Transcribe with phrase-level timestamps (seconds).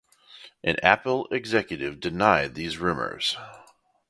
[0.63, 3.37] An Apple executive denied these rumors.